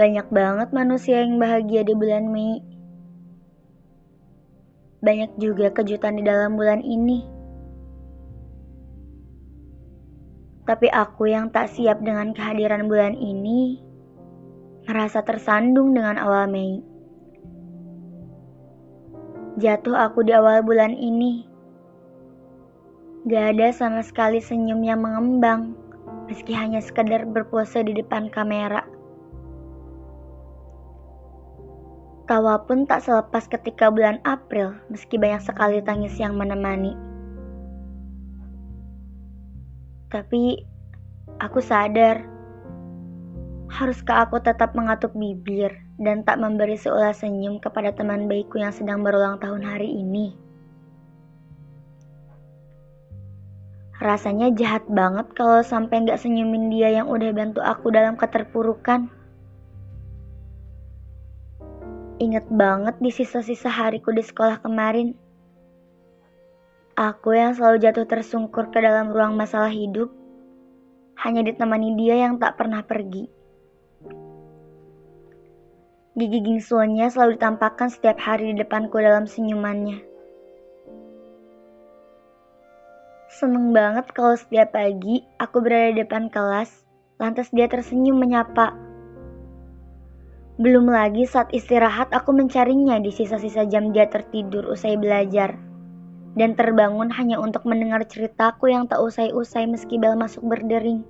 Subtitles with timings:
[0.00, 2.64] Banyak banget manusia yang bahagia di bulan Mei.
[5.04, 7.20] Banyak juga kejutan di dalam bulan ini.
[10.64, 13.76] Tapi aku yang tak siap dengan kehadiran bulan ini,
[14.88, 16.80] merasa tersandung dengan awal Mei.
[19.60, 21.44] Jatuh aku di awal bulan ini.
[23.28, 25.76] Gak ada sama sekali senyum yang mengembang,
[26.24, 28.80] meski hanya sekedar berpose di depan kamera.
[32.30, 36.94] Tawa pun tak selepas ketika bulan April, meski banyak sekali tangis yang menemani.
[40.14, 40.62] Tapi,
[41.42, 42.22] aku sadar,
[43.66, 49.02] haruskah aku tetap mengatuk bibir dan tak memberi seulas senyum kepada teman baikku yang sedang
[49.02, 50.30] berulang tahun hari ini?
[53.98, 59.19] Rasanya jahat banget kalau sampai nggak senyumin dia yang udah bantu aku dalam keterpurukan.
[62.20, 65.16] Ingat banget di sisa-sisa hariku di sekolah kemarin.
[66.92, 70.12] Aku yang selalu jatuh tersungkur ke dalam ruang masalah hidup,
[71.24, 73.24] hanya ditemani dia yang tak pernah pergi.
[76.12, 80.04] Gigi gingsulnya selalu ditampakkan setiap hari di depanku dalam senyumannya.
[83.32, 86.68] Seneng banget kalau setiap pagi aku berada di depan kelas,
[87.16, 88.89] lantas dia tersenyum menyapa.
[90.60, 95.56] Belum lagi saat istirahat aku mencarinya di sisa-sisa jam dia tertidur usai belajar.
[96.36, 101.00] Dan terbangun hanya untuk mendengar ceritaku yang tak usai-usai meski bel masuk berdering.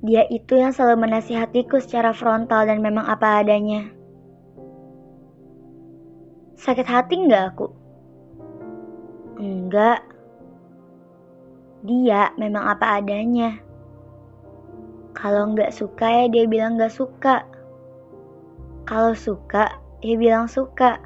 [0.00, 3.84] Dia itu yang selalu menasihatiku secara frontal dan memang apa adanya.
[6.56, 7.68] Sakit hati nggak aku?
[9.36, 10.08] Enggak.
[11.84, 13.60] Dia memang apa adanya.
[15.14, 17.42] Kalau nggak suka ya dia bilang nggak suka.
[18.90, 20.98] Kalau suka, dia bilang suka.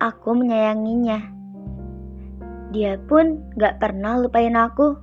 [0.00, 1.20] Aku menyayanginya.
[2.72, 4.96] Dia pun gak pernah lupain aku.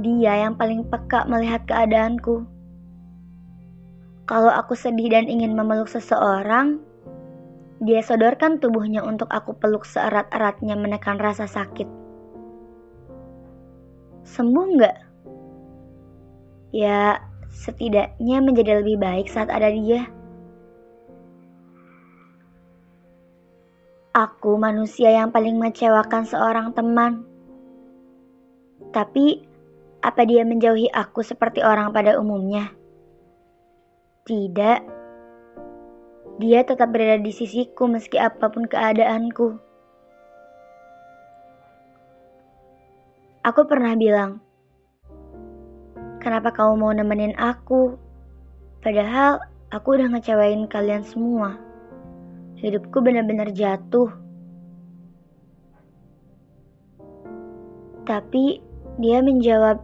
[0.00, 2.48] Dia yang paling peka melihat keadaanku.
[4.24, 6.80] Kalau aku sedih dan ingin memeluk seseorang,
[7.84, 12.01] dia sodorkan tubuhnya untuk aku peluk seerat-eratnya menekan rasa sakit.
[14.22, 14.96] Sembuh nggak?
[16.72, 17.20] Ya,
[17.52, 20.08] setidaknya menjadi lebih baik saat ada dia.
[24.12, 27.24] Aku manusia yang paling mengecewakan seorang teman.
[28.92, 29.40] Tapi,
[30.04, 32.68] apa dia menjauhi aku seperti orang pada umumnya?
[34.28, 34.80] Tidak.
[36.40, 39.71] Dia tetap berada di sisiku meski apa pun keadaanku.
[43.42, 44.38] Aku pernah bilang,
[46.22, 47.98] "Kenapa kamu mau nemenin aku?"
[48.78, 49.42] Padahal
[49.74, 51.58] aku udah ngecewain kalian semua.
[52.62, 54.14] Hidupku benar-benar jatuh.
[58.06, 58.62] Tapi
[59.02, 59.82] dia menjawab,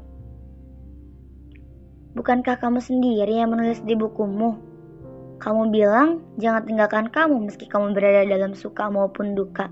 [2.14, 4.54] "Bukankah kamu sendiri yang menulis di bukumu?"
[5.42, 9.66] Kamu bilang jangan tinggalkan kamu meski kamu berada dalam suka maupun duka.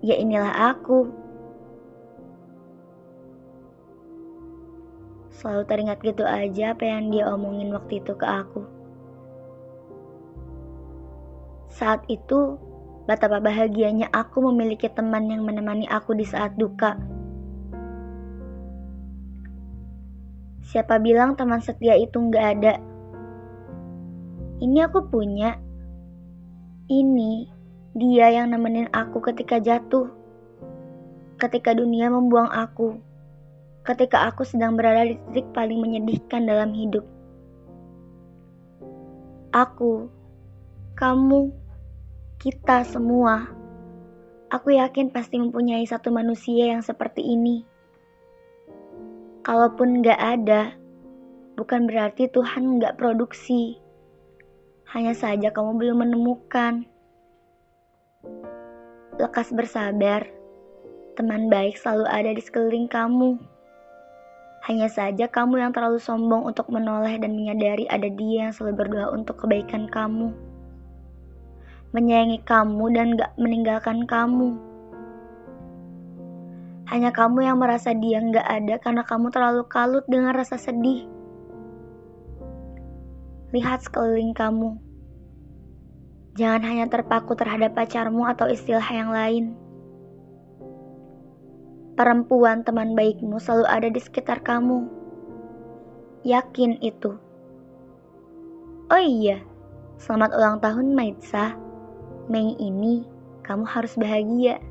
[0.00, 1.21] Ya inilah aku.
[5.42, 8.62] Selalu teringat gitu aja apa yang dia omongin waktu itu ke aku.
[11.66, 12.54] Saat itu,
[13.10, 16.94] betapa bahagianya aku memiliki teman yang menemani aku di saat duka.
[20.62, 22.78] Siapa bilang teman setia itu nggak ada?
[24.62, 25.58] Ini aku punya.
[26.86, 27.50] Ini
[27.98, 30.06] dia yang nemenin aku ketika jatuh.
[31.34, 33.10] Ketika dunia membuang aku.
[33.82, 37.02] Ketika aku sedang berada di titik paling menyedihkan dalam hidup.
[39.50, 40.06] Aku,
[40.94, 41.50] kamu,
[42.38, 43.50] kita semua.
[44.54, 47.66] Aku yakin pasti mempunyai satu manusia yang seperti ini.
[49.42, 50.78] Kalaupun gak ada,
[51.58, 53.82] bukan berarti Tuhan gak produksi.
[54.94, 56.86] Hanya saja kamu belum menemukan.
[59.18, 60.22] Lekas bersabar,
[61.18, 63.51] teman baik selalu ada di sekeliling kamu.
[64.62, 69.10] Hanya saja kamu yang terlalu sombong untuk menoleh dan menyadari ada dia yang selalu berdoa
[69.10, 70.30] untuk kebaikan kamu.
[71.90, 74.54] Menyayangi kamu dan gak meninggalkan kamu.
[76.86, 81.10] Hanya kamu yang merasa dia gak ada karena kamu terlalu kalut dengan rasa sedih.
[83.50, 84.78] Lihat sekeliling kamu.
[86.38, 89.58] Jangan hanya terpaku terhadap pacarmu atau istilah yang lain.
[91.94, 94.88] Perempuan teman baikmu selalu ada di sekitar kamu.
[96.24, 97.18] Yakin itu.
[98.88, 99.42] Oh iya,
[99.98, 101.56] selamat ulang tahun Maitsa.
[102.30, 103.02] Mei ini
[103.42, 104.62] kamu harus bahagia.